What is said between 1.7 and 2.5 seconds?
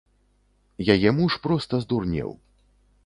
здурнеў.